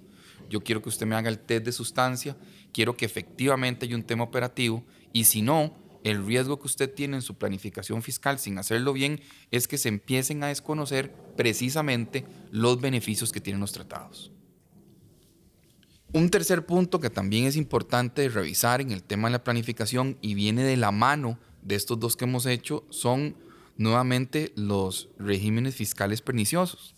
yo 0.50 0.60
quiero 0.62 0.82
que 0.82 0.90
usted 0.90 1.06
me 1.06 1.16
haga 1.16 1.30
el 1.30 1.38
test 1.38 1.64
de 1.64 1.72
sustancia, 1.72 2.36
quiero 2.74 2.94
que 2.94 3.06
efectivamente 3.06 3.86
haya 3.86 3.96
un 3.96 4.02
tema 4.02 4.22
operativo 4.22 4.84
y 5.14 5.24
si 5.24 5.40
no, 5.40 5.74
el 6.04 6.26
riesgo 6.26 6.60
que 6.60 6.66
usted 6.66 6.92
tiene 6.92 7.16
en 7.16 7.22
su 7.22 7.38
planificación 7.38 8.02
fiscal 8.02 8.38
sin 8.38 8.58
hacerlo 8.58 8.92
bien 8.92 9.22
es 9.50 9.66
que 9.66 9.78
se 9.78 9.88
empiecen 9.88 10.44
a 10.44 10.48
desconocer 10.48 11.10
precisamente 11.38 12.26
los 12.50 12.78
beneficios 12.82 13.32
que 13.32 13.40
tienen 13.40 13.60
los 13.60 13.72
tratados. 13.72 14.30
Un 16.12 16.28
tercer 16.28 16.66
punto 16.66 17.00
que 17.00 17.08
también 17.08 17.46
es 17.46 17.56
importante 17.56 18.28
revisar 18.28 18.82
en 18.82 18.92
el 18.92 19.02
tema 19.02 19.28
de 19.28 19.32
la 19.32 19.44
planificación 19.44 20.18
y 20.20 20.34
viene 20.34 20.64
de 20.64 20.76
la 20.76 20.92
mano 20.92 21.38
de 21.62 21.76
estos 21.76 21.98
dos 21.98 22.14
que 22.14 22.26
hemos 22.26 22.44
hecho 22.44 22.84
son 22.90 23.36
nuevamente 23.78 24.52
los 24.56 25.08
regímenes 25.18 25.74
fiscales 25.74 26.20
perniciosos. 26.20 26.94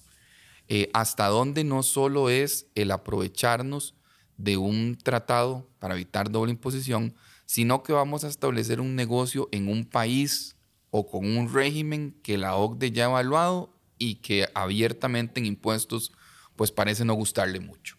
Eh, 0.69 0.91
hasta 0.93 1.29
dónde 1.29 1.63
no 1.63 1.83
solo 1.83 2.31
es 2.31 2.67
el 2.75 2.91
aprovecharnos 2.91 3.95
de 4.37 4.57
un 4.57 4.97
tratado 5.01 5.69
para 5.79 5.95
evitar 5.95 6.31
doble 6.31 6.53
imposición, 6.53 7.15
sino 7.45 7.83
que 7.83 7.93
vamos 7.93 8.25
a 8.25 8.29
establecer 8.29 8.81
un 8.81 8.97
negocio 8.97 9.49
en 9.53 9.69
un 9.69 9.85
país 9.85 10.57
o 10.91 11.07
con 11.09 11.37
un 11.37 11.53
régimen 11.53 12.17
que 12.23 12.39
la 12.39 12.57
OCDE 12.57 12.93
ya 12.93 13.05
ha 13.07 13.11
evaluado 13.11 13.73
y 13.99 14.17
que 14.17 14.49
abiertamente 14.55 15.41
en 15.41 15.47
impuestos 15.47 16.13
pues 16.57 16.71
parece 16.71 17.05
no 17.05 17.15
gustarle 17.15 17.61
mucho. 17.61 17.97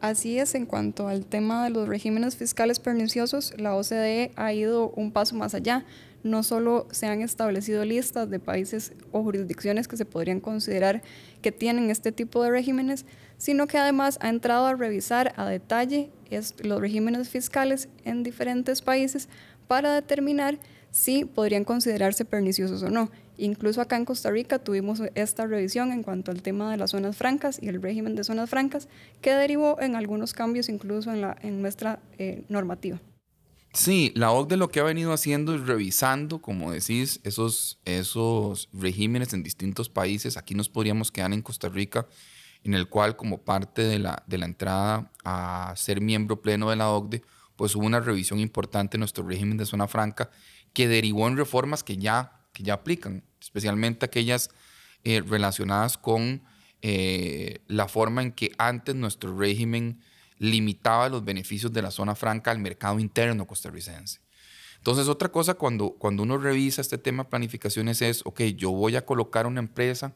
Así 0.00 0.38
es, 0.38 0.54
en 0.54 0.66
cuanto 0.66 1.08
al 1.08 1.24
tema 1.24 1.64
de 1.64 1.70
los 1.70 1.88
regímenes 1.88 2.36
fiscales 2.36 2.78
perniciosos, 2.78 3.54
la 3.56 3.74
OCDE 3.74 4.32
ha 4.36 4.52
ido 4.52 4.90
un 4.90 5.12
paso 5.12 5.34
más 5.34 5.54
allá. 5.54 5.86
No 6.24 6.42
solo 6.42 6.88
se 6.90 7.06
han 7.06 7.22
establecido 7.22 7.84
listas 7.84 8.28
de 8.30 8.40
países 8.40 8.94
o 9.12 9.22
jurisdicciones 9.22 9.86
que 9.86 9.96
se 9.96 10.04
podrían 10.04 10.40
considerar 10.40 11.02
que 11.40 11.52
tienen 11.52 11.90
este 11.90 12.10
tipo 12.10 12.42
de 12.42 12.50
regímenes, 12.50 13.06
sino 13.36 13.66
que 13.66 13.78
además 13.78 14.18
ha 14.20 14.30
entrado 14.30 14.66
a 14.66 14.74
revisar 14.74 15.34
a 15.36 15.46
detalle 15.46 16.10
los 16.62 16.80
regímenes 16.80 17.28
fiscales 17.28 17.88
en 18.04 18.22
diferentes 18.22 18.82
países 18.82 19.28
para 19.68 19.94
determinar 19.94 20.58
si 20.90 21.24
podrían 21.24 21.64
considerarse 21.64 22.24
perniciosos 22.24 22.82
o 22.82 22.90
no. 22.90 23.10
Incluso 23.36 23.80
acá 23.80 23.96
en 23.96 24.04
Costa 24.04 24.30
Rica 24.30 24.60
tuvimos 24.60 25.02
esta 25.14 25.46
revisión 25.46 25.92
en 25.92 26.02
cuanto 26.02 26.30
al 26.30 26.40
tema 26.40 26.70
de 26.70 26.76
las 26.76 26.92
zonas 26.92 27.16
francas 27.16 27.58
y 27.60 27.68
el 27.68 27.82
régimen 27.82 28.14
de 28.14 28.24
zonas 28.24 28.48
francas, 28.48 28.88
que 29.20 29.32
derivó 29.34 29.80
en 29.80 29.96
algunos 29.96 30.34
cambios 30.34 30.68
incluso 30.68 31.12
en, 31.12 31.60
nuestra 31.62 31.98
eh, 32.18 32.44
normativa. 32.48 33.00
Sí, 33.74 34.12
la 34.14 34.30
OCDE 34.30 34.56
lo 34.56 34.68
que 34.68 34.80
ha 34.80 34.84
venido 34.84 35.12
haciendo 35.12 35.54
es 35.54 35.66
revisando, 35.66 36.40
como 36.40 36.70
decís, 36.70 37.20
esos, 37.24 37.80
esos 37.84 38.68
regímenes 38.72 39.32
en 39.32 39.42
distintos 39.42 39.88
países. 39.88 40.36
Aquí 40.36 40.54
nos 40.54 40.68
podríamos 40.68 41.10
quedar 41.10 41.32
en 41.32 41.42
Costa 41.42 41.68
Rica, 41.68 42.06
en 42.62 42.74
el 42.74 42.88
cual 42.88 43.16
como 43.16 43.42
parte 43.42 43.82
de 43.82 43.98
la, 43.98 44.22
de 44.26 44.38
la 44.38 44.46
entrada 44.46 45.10
a 45.24 45.74
ser 45.76 46.00
miembro 46.00 46.40
pleno 46.40 46.70
de 46.70 46.76
la 46.76 46.88
OCDE, 46.90 47.22
pues 47.56 47.74
hubo 47.74 47.84
una 47.84 48.00
revisión 48.00 48.38
importante 48.38 48.96
en 48.96 49.00
nuestro 49.00 49.26
régimen 49.26 49.58
de 49.58 49.66
zona 49.66 49.88
franca 49.88 50.30
que 50.72 50.88
derivó 50.88 51.28
en 51.28 51.36
reformas 51.36 51.82
que 51.82 51.96
ya 51.96 52.40
que 52.54 52.62
ya 52.62 52.74
aplican, 52.74 53.22
especialmente 53.40 54.06
aquellas 54.06 54.48
eh, 55.02 55.20
relacionadas 55.20 55.98
con 55.98 56.42
eh, 56.80 57.58
la 57.66 57.88
forma 57.88 58.22
en 58.22 58.32
que 58.32 58.52
antes 58.56 58.94
nuestro 58.94 59.36
régimen 59.36 60.00
limitaba 60.44 61.08
los 61.08 61.24
beneficios 61.24 61.72
de 61.72 61.82
la 61.82 61.90
zona 61.90 62.14
franca 62.14 62.50
al 62.50 62.58
mercado 62.58 62.98
interno 62.98 63.46
costarricense. 63.46 64.20
Entonces, 64.76 65.08
otra 65.08 65.30
cosa 65.30 65.54
cuando, 65.54 65.92
cuando 65.92 66.22
uno 66.22 66.36
revisa 66.36 66.82
este 66.82 66.98
tema 66.98 67.24
de 67.24 67.30
planificaciones 67.30 68.02
es, 68.02 68.20
ok, 68.24 68.42
yo 68.56 68.70
voy 68.70 68.96
a 68.96 69.06
colocar 69.06 69.46
una 69.46 69.60
empresa, 69.60 70.14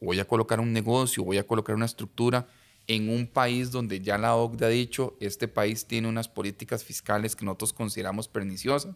voy 0.00 0.20
a 0.20 0.24
colocar 0.24 0.60
un 0.60 0.72
negocio, 0.72 1.24
voy 1.24 1.38
a 1.38 1.46
colocar 1.46 1.74
una 1.74 1.86
estructura 1.86 2.46
en 2.86 3.08
un 3.08 3.26
país 3.26 3.70
donde 3.70 4.00
ya 4.00 4.18
la 4.18 4.36
OCDE 4.36 4.66
ha 4.66 4.68
dicho, 4.68 5.16
este 5.20 5.48
país 5.48 5.86
tiene 5.86 6.06
unas 6.06 6.28
políticas 6.28 6.84
fiscales 6.84 7.34
que 7.34 7.44
nosotros 7.44 7.72
consideramos 7.72 8.28
perniciosas, 8.28 8.94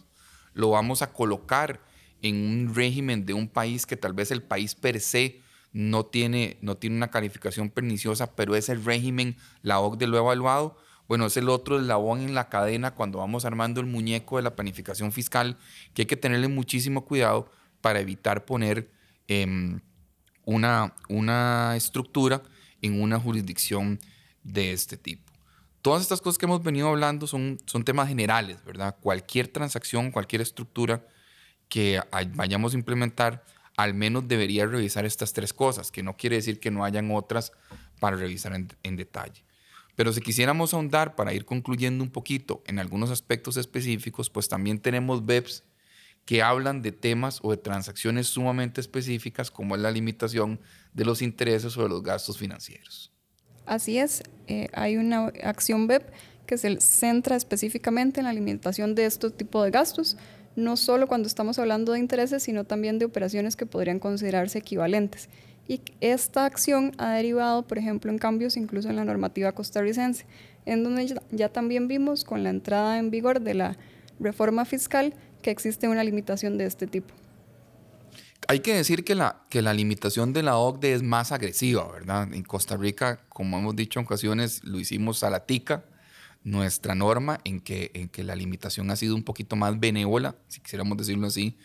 lo 0.53 0.71
vamos 0.71 1.03
a 1.03 1.13
colocar 1.13 1.81
en 2.23 2.37
un 2.37 2.75
régimen 2.75 3.25
de 3.25 3.33
un 3.33 3.49
país 3.49 3.87
que 3.87 3.97
tal 3.97 4.13
vez 4.13 4.31
el 4.31 4.43
país 4.43 4.75
per 4.75 5.01
se 5.01 5.41
no 5.73 6.07
tiene, 6.07 6.57
no 6.61 6.77
tiene 6.77 6.97
una 6.97 7.11
calificación 7.11 7.71
perniciosa, 7.71 8.35
pero 8.35 8.57
es 8.57 8.69
el 8.69 8.85
régimen, 8.85 9.37
la 9.63 9.81
OCDE 9.81 10.07
lo 10.07 10.17
ha 10.17 10.21
evaluado, 10.21 10.77
bueno, 11.09 11.27
es 11.27 11.37
el 11.37 11.49
otro 11.49 11.81
eslabón 11.81 12.21
en 12.21 12.35
la 12.35 12.49
cadena 12.49 12.95
cuando 12.95 13.19
vamos 13.19 13.45
armando 13.45 13.81
el 13.81 13.87
muñeco 13.87 14.37
de 14.37 14.43
la 14.43 14.55
planificación 14.55 15.11
fiscal, 15.11 15.57
que 15.95 16.03
hay 16.03 16.07
que 16.07 16.17
tenerle 16.17 16.49
muchísimo 16.49 17.05
cuidado 17.05 17.51
para 17.81 18.01
evitar 18.01 18.45
poner 18.45 18.91
em, 19.27 19.81
una, 20.45 20.95
una 21.09 21.75
estructura 21.77 22.43
en 22.83 23.01
una 23.01 23.19
jurisdicción 23.19 23.99
de 24.43 24.73
este 24.73 24.97
tipo. 24.97 25.33
Todas 25.81 26.03
estas 26.03 26.21
cosas 26.21 26.39
que 26.39 26.47
hemos 26.47 26.63
venido 26.63 26.89
hablando 26.89 27.27
son, 27.27 27.59
son 27.65 27.85
temas 27.85 28.09
generales, 28.09 28.63
¿verdad? 28.65 28.97
Cualquier 29.01 29.49
transacción, 29.49 30.11
cualquier 30.11 30.43
estructura 30.43 31.07
que 31.69 32.01
vayamos 32.35 32.75
a 32.75 32.77
implementar, 32.77 33.45
al 33.79 33.95
menos 33.95 34.27
debería 34.27 34.67
revisar 34.67 35.07
estas 35.07 35.33
tres 35.33 35.53
cosas, 35.53 35.93
que 35.93 36.03
no 36.03 36.17
quiere 36.17 36.35
decir 36.35 36.59
que 36.59 36.73
no 36.73 36.85
hayan 36.85 37.13
otras 37.13 37.53
para 38.01 38.17
revisar 38.17 38.53
en, 38.83 38.97
detalle. 38.97 39.45
Pero 39.95 40.13
si 40.13 40.21
quisiéramos 40.21 40.75
ahondar 40.75 41.15
para 41.15 41.33
ir 41.33 41.45
concluyendo 41.45 42.03
un 42.03 42.11
poquito 42.11 42.61
en 42.67 42.81
algunos 42.81 43.11
aspectos 43.11 43.57
específicos, 43.57 44.31
pues 44.31 44.49
también 44.49 44.81
tenemos 44.81 45.25
BEPS 45.25 45.63
que 46.25 46.43
hablan 46.43 46.83
de 46.83 46.91
temas 46.91 47.39
o 47.45 47.53
de 47.53 47.57
transacciones 47.57 48.27
sumamente 48.27 48.81
específicas 48.81 49.49
como 49.49 49.77
es 49.77 49.81
la 49.81 49.93
limitación 49.93 50.61
de 50.93 51.05
los 51.05 51.23
intereses 51.23 51.77
o 51.77 51.85
de 51.85 51.89
los 51.89 52.03
gastos 52.03 52.37
financieros. 52.37 53.13
Así 53.65 53.99
es, 53.99 54.25
eh, 54.49 54.67
hay 54.73 54.97
una 54.97 55.27
acción 55.45 55.87
BEP 55.87 56.03
que 56.47 56.59
se 56.59 56.81
centra 56.81 57.37
específicamente 57.37 58.19
en 58.19 58.27
la 58.27 58.33
limitación 58.33 58.97
de 58.97 59.05
este 59.05 59.31
tipo 59.31 59.63
de 59.63 59.71
gastos, 59.71 60.17
no 60.59 60.77
solo 60.77 61.07
cuando 61.07 61.29
estamos 61.29 61.59
hablando 61.61 61.93
de 61.93 62.01
intereses, 62.01 62.43
sino 62.43 62.65
también 62.65 62.99
de 62.99 63.05
operaciones 63.05 63.55
que 63.55 63.65
podrían 63.65 64.01
considerarse 64.01 64.59
equivalentes. 64.59 65.29
Y 65.69 65.81
esta 66.01 66.45
acción 66.47 66.93
ha 66.99 67.13
derivado, 67.13 67.65
por 67.67 67.79
ejemplo, 67.79 68.11
en 68.11 68.19
cambios 68.19 68.57
incluso 68.57 68.91
en 68.91 68.97
la 68.97 69.05
normativa 69.05 69.53
costarricense, 69.53 70.27
en 70.67 70.83
donde 70.83 71.15
ya 71.31 71.49
también 71.49 71.87
vimos 71.87 72.25
con 72.25 72.43
la 72.43 72.51
entrada 72.51 72.99
en 72.99 73.11
vigor 73.11 73.41
de 73.41 73.55
la 73.55 73.77
reforma 74.19 74.65
fiscal 74.65 75.15
que 75.43 75.53
existe 75.53 75.87
una 75.87 76.03
limitación 76.03 76.59
de 76.59 76.67
este 76.67 76.89
tipo. 76.89 77.15
Hay 78.49 78.59
que 78.59 78.75
decir 78.75 79.05
que 79.05 79.15
la, 79.15 79.45
que 79.51 79.63
la 79.63 79.73
limitación 79.75 80.33
de 80.33 80.43
la 80.43 80.57
OCDE 80.57 80.95
es 80.95 81.03
más 81.05 81.31
agresiva, 81.31 81.89
¿verdad? 81.93 82.33
En 82.33 82.43
Costa 82.43 82.77
Rica, 82.77 83.21
como 83.29 83.59
hemos 83.59 83.77
dicho 83.77 84.01
en 84.01 84.07
ocasiones, 84.07 84.65
lo 84.65 84.81
hicimos 84.81 85.23
a 85.23 85.31
la 85.31 85.47
tica, 85.47 85.85
nuestra 86.51 86.95
norma 86.95 87.41
en 87.45 87.61
que, 87.61 87.91
en 87.95 88.09
que 88.09 88.25
la 88.25 88.35
limitación 88.35 88.91
ha 88.91 88.97
sido 88.97 89.15
un 89.15 89.23
poquito 89.23 89.57
más 89.57 89.79
benévola, 89.79 90.37
si 90.49 90.61
quisiéramos 90.61 90.97
decirlo 90.97 91.27
así, 91.27 91.57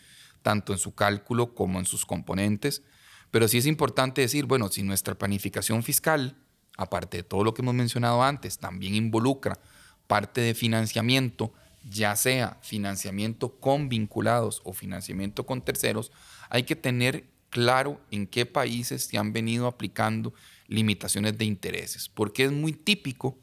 tanto 0.42 0.72
en 0.72 0.78
su 0.78 0.94
cálculo 0.94 1.54
como 1.54 1.78
en 1.78 1.86
sus 1.86 2.04
componentes. 2.04 2.82
Pero 3.30 3.48
sí 3.48 3.58
es 3.58 3.66
importante 3.66 4.20
decir, 4.20 4.44
bueno, 4.46 4.68
si 4.68 4.82
nuestra 4.82 5.14
planificación 5.16 5.82
fiscal, 5.82 6.36
aparte 6.76 7.18
de 7.18 7.22
todo 7.22 7.44
lo 7.44 7.54
que 7.54 7.62
hemos 7.62 7.74
mencionado 7.74 8.22
antes, 8.22 8.58
también 8.58 8.94
involucra 8.94 9.58
parte 10.06 10.40
de 10.40 10.54
financiamiento, 10.54 11.52
ya 11.88 12.14
sea 12.14 12.58
financiamiento 12.62 13.58
con 13.58 13.88
vinculados 13.88 14.60
o 14.64 14.72
financiamiento 14.72 15.46
con 15.46 15.62
terceros, 15.62 16.12
hay 16.50 16.64
que 16.64 16.76
tener 16.76 17.24
claro 17.48 18.00
en 18.10 18.26
qué 18.26 18.46
países 18.46 19.04
se 19.04 19.16
han 19.16 19.32
venido 19.32 19.66
aplicando 19.66 20.34
limitaciones 20.66 21.38
de 21.38 21.44
intereses, 21.44 22.08
porque 22.08 22.44
es 22.44 22.52
muy 22.52 22.72
típico 22.72 23.38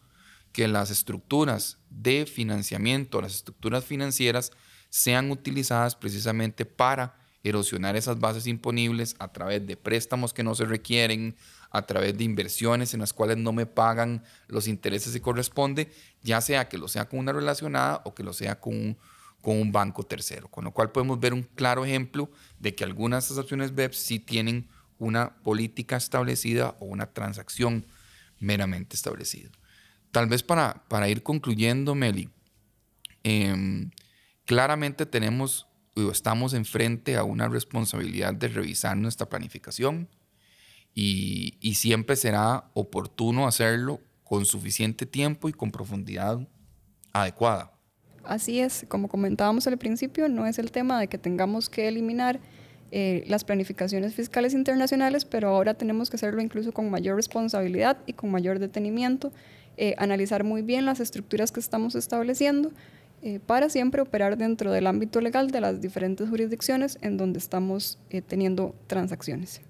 que 0.52 0.68
las 0.68 0.92
estructuras 0.92 1.78
de 1.90 2.26
financiamiento, 2.26 3.22
las 3.22 3.36
estructuras 3.36 3.86
financieras, 3.86 4.52
sean 4.90 5.32
utilizadas 5.32 5.96
precisamente 5.96 6.66
para 6.66 7.16
erosionar 7.44 7.96
esas 7.96 8.20
bases 8.20 8.46
imponibles 8.48 9.16
a 9.20 9.32
través 9.32 9.66
de 9.66 9.78
préstamos 9.78 10.34
que 10.34 10.44
no 10.44 10.54
se 10.54 10.66
requieren, 10.66 11.36
a 11.72 11.84
través 11.84 12.18
de 12.18 12.26
inversiones 12.26 12.94
en 12.94 13.00
las 13.00 13.14
cuales 13.14 13.38
no 13.38 13.54
me 13.54 13.66
pagan 13.66 14.24
los 14.48 14.68
intereses 14.68 15.14
que 15.14 15.22
corresponde, 15.22 15.90
ya 16.22 16.42
sea 16.42 16.68
que 16.68 16.78
lo 16.78 16.88
sea 16.88 17.08
con 17.08 17.20
una 17.20 17.32
relacionada 17.32 18.02
o 18.04 18.14
que 18.14 18.24
lo 18.24 18.34
sea 18.34 18.60
con 18.60 18.76
un, 18.76 18.98
con 19.42 19.58
un 19.58 19.72
banco 19.72 20.04
tercero. 20.04 20.50
Con 20.50 20.66
lo 20.66 20.72
cual 20.72 20.92
podemos 20.92 21.20
ver 21.20 21.34
un 21.34 21.44
claro 21.44 21.86
ejemplo 21.86 22.30
de 22.60 22.76
que 22.76 22.84
algunas 22.84 23.24
de 23.24 23.34
esas 23.34 23.44
opciones 23.44 23.74
BEPS 23.74 23.98
sí 23.98 24.20
tienen 24.20 24.70
una 25.00 25.38
política 25.44 25.96
establecida 25.96 26.76
o 26.80 26.86
una 26.86 27.08
transacción 27.08 27.86
meramente 28.40 28.96
establecida. 28.96 29.50
Tal 30.12 30.28
vez 30.28 30.44
para, 30.44 30.84
para 30.88 31.10
ir 31.10 31.24
concluyendo, 31.24 31.96
Meli, 31.96 32.30
em, 33.24 33.92
claramente 34.46 35.06
tenemos 35.06 35.68
o 35.96 36.12
estamos 36.12 36.54
enfrente 36.54 37.18
a 37.18 37.24
una 37.24 37.48
responsabilidad 37.48 38.34
de 38.34 38.48
revisar 38.48 38.96
nuestra 38.96 39.28
planificación 39.28 40.08
y, 40.94 41.58
siempre 41.76 42.16
será 42.16 42.66
oportuno 42.74 43.48
hacerlo 43.48 44.02
con 44.24 44.46
suficiente 44.46 45.06
tiempo 45.06 45.50
y 45.50 45.54
con 45.54 45.72
profundidad 45.72 46.48
adecuada. 47.14 47.72
Así 48.24 48.60
es, 48.60 48.86
como 48.88 49.08
comentábamos 49.08 49.68
al 49.68 49.78
principio, 49.78 50.30
no 50.30 50.46
es 50.46 50.60
el 50.60 50.72
tema 50.72 51.00
de 51.00 51.08
que 51.08 51.18
tengamos 51.18 51.70
que 51.70 51.88
eliminar 51.88 52.40
eh, 52.92 53.24
las 53.28 53.44
planificaciones 53.44 54.14
fiscales 54.14 54.54
internacionales, 54.54 55.26
pero 55.26 55.50
ahora 55.50 55.74
tenemos 55.74 56.10
que 56.10 56.18
hacerlo 56.18 56.42
incluso 56.42 56.72
con 56.72 56.90
mayor 56.92 57.16
responsabilidad 57.16 57.98
y 58.06 58.14
con 58.14 58.30
mayor 58.32 58.60
detenimiento 58.60 59.32
eh, 59.78 59.96
analizar 59.98 60.44
muy 60.44 60.62
bien 60.62 60.86
las 60.86 61.00
estructuras 61.00 61.52
que 61.52 61.60
estamos 61.60 61.96
estableciendo 61.96 62.72
eh, 63.22 63.40
para 63.40 63.70
siempre 63.70 64.02
operar 64.02 64.38
dentro 64.38 64.72
del 64.72 64.88
ámbito 64.88 65.22
legal 65.22 65.52
de 65.52 65.62
las 65.62 65.80
diferentes 65.82 66.28
jurisdicciones 66.30 66.98
en 67.02 67.18
donde 67.18 67.40
estamos 67.40 68.00
eh, 68.10 68.22
teniendo 68.22 68.76
transacciones. 68.88 69.62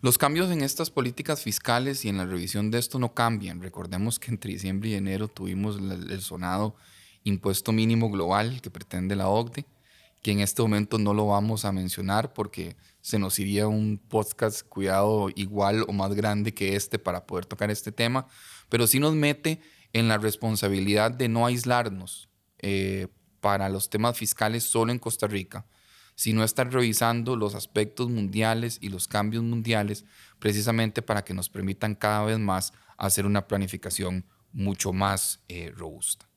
Los 0.00 0.18
cambios 0.18 0.50
en 0.50 0.62
estas 0.62 0.90
políticas 0.90 1.42
fiscales 1.42 2.04
y 2.04 2.08
en 2.08 2.16
la 2.16 2.26
revisión 2.26 2.70
de 2.70 2.78
esto 2.78 2.98
no 2.98 3.14
cambian. 3.14 3.60
Recordemos 3.60 4.18
que 4.18 4.30
entre 4.30 4.52
diciembre 4.52 4.90
y 4.90 4.94
enero 4.94 5.28
tuvimos 5.28 5.78
el 5.78 6.20
sonado 6.20 6.76
impuesto 7.24 7.72
mínimo 7.72 8.10
global 8.10 8.60
que 8.60 8.70
pretende 8.70 9.16
la 9.16 9.28
OCDE 9.28 9.66
que 10.24 10.32
en 10.32 10.40
este 10.40 10.62
momento 10.62 10.96
no 10.96 11.12
lo 11.12 11.26
vamos 11.26 11.66
a 11.66 11.72
mencionar 11.72 12.32
porque 12.32 12.78
se 13.02 13.18
nos 13.18 13.38
iría 13.38 13.68
un 13.68 13.98
podcast, 13.98 14.66
cuidado, 14.66 15.28
igual 15.34 15.84
o 15.86 15.92
más 15.92 16.14
grande 16.14 16.54
que 16.54 16.76
este 16.76 16.98
para 16.98 17.26
poder 17.26 17.44
tocar 17.44 17.70
este 17.70 17.92
tema, 17.92 18.26
pero 18.74 18.88
sí 18.88 18.98
nos 18.98 19.14
mete 19.14 19.60
en 19.92 20.08
la 20.08 20.18
responsabilidad 20.18 21.12
de 21.12 21.28
no 21.28 21.46
aislarnos 21.46 22.28
eh, 22.58 23.06
para 23.38 23.68
los 23.68 23.88
temas 23.88 24.18
fiscales 24.18 24.64
solo 24.64 24.90
en 24.90 24.98
Costa 24.98 25.28
Rica, 25.28 25.64
sino 26.16 26.42
estar 26.42 26.72
revisando 26.72 27.36
los 27.36 27.54
aspectos 27.54 28.10
mundiales 28.10 28.78
y 28.80 28.88
los 28.88 29.06
cambios 29.06 29.44
mundiales 29.44 30.04
precisamente 30.40 31.02
para 31.02 31.22
que 31.22 31.34
nos 31.34 31.50
permitan 31.50 31.94
cada 31.94 32.24
vez 32.24 32.40
más 32.40 32.72
hacer 32.96 33.26
una 33.26 33.46
planificación 33.46 34.26
mucho 34.50 34.92
más 34.92 35.38
eh, 35.46 35.72
robusta. 35.76 36.28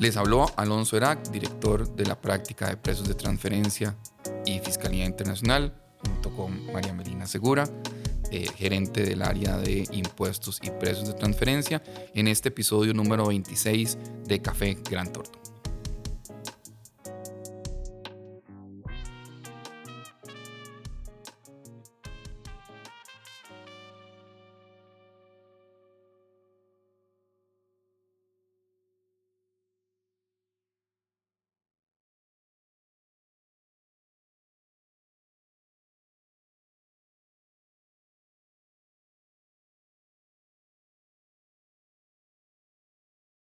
Les 0.00 0.16
habló 0.16 0.46
Alonso 0.56 0.96
Erac, 0.96 1.30
director 1.30 1.94
de 1.94 2.06
la 2.06 2.20
práctica 2.20 2.68
de 2.68 2.76
precios 2.76 3.06
de 3.06 3.14
transferencia 3.14 3.96
y 4.44 4.58
Fiscalía 4.58 5.04
Internacional, 5.04 5.80
junto 6.04 6.34
con 6.34 6.72
María 6.72 6.92
Melina 6.92 7.28
Segura, 7.28 7.70
eh, 8.30 8.46
gerente 8.56 9.04
del 9.04 9.22
área 9.22 9.56
de 9.56 9.86
impuestos 9.92 10.60
y 10.62 10.70
precios 10.70 11.08
de 11.08 11.14
transferencia, 11.14 11.82
en 12.14 12.28
este 12.28 12.48
episodio 12.48 12.94
número 12.94 13.26
26 13.26 13.98
de 14.26 14.42
Café 14.42 14.78
Gran 14.90 15.12
Torto. 15.12 15.37